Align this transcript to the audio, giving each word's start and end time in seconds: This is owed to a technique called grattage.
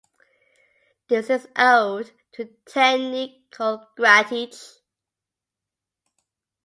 This 1.09 1.29
is 1.29 1.47
owed 1.55 2.11
to 2.31 2.41
a 2.41 2.45
technique 2.67 3.51
called 3.51 3.85
grattage. 3.95 4.77